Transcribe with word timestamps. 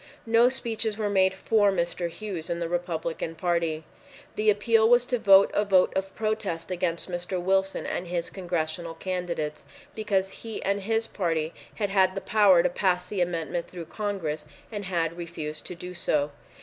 No 0.25 0.49
speeches 0.49 0.97
were 0.97 1.11
made 1.11 1.35
for 1.35 1.71
Mr. 1.71 2.09
Hughes 2.09 2.49
and 2.49 2.59
the 2.59 2.67
Republican 2.67 3.35
Party. 3.35 3.83
The 4.35 4.49
appeal 4.49 4.89
was 4.89 5.05
to 5.05 5.19
vote 5.19 5.51
a 5.53 5.63
vote 5.63 5.93
of 5.95 6.15
protest 6.15 6.71
against 6.71 7.07
Mr. 7.07 7.39
Wilson 7.39 7.85
and 7.85 8.07
his 8.07 8.31
Congressional 8.31 8.95
candidates, 8.95 9.67
because 9.93 10.31
he 10.31 10.59
and 10.63 10.81
his 10.81 11.05
party 11.05 11.53
had 11.75 11.91
had 11.91 12.15
the 12.15 12.19
power 12.21 12.63
to 12.63 12.69
pass 12.69 13.05
the 13.07 13.21
amendment 13.21 13.67
through 13.69 13.85
Congress 13.85 14.47
and 14.71 14.85
had 14.85 15.17
refused 15.19 15.65
to 15.67 15.75
do 15.75 15.93
so. 15.93 16.31